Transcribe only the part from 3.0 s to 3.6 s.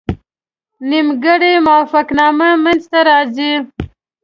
راځي.